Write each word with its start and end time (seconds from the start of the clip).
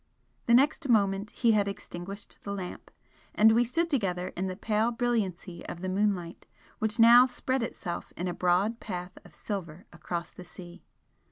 The 0.47 0.55
next 0.55 0.89
moment 0.89 1.29
he 1.29 1.51
had 1.51 1.67
extinguished 1.67 2.39
the 2.41 2.55
lamp, 2.55 2.89
and 3.35 3.51
we 3.51 3.63
stood 3.63 3.87
together 3.87 4.29
in 4.29 4.47
the 4.47 4.55
pale 4.55 4.89
brilliancy 4.89 5.63
of 5.67 5.81
the 5.81 5.89
moonlight 5.89 6.47
which 6.79 6.97
now 6.99 7.27
spread 7.27 7.61
itself 7.61 8.11
in 8.17 8.27
a 8.27 8.33
broad 8.33 8.79
path 8.79 9.19
of 9.23 9.35
silver 9.35 9.85
across 9.93 10.31
the 10.31 10.43
sea. 10.43 10.81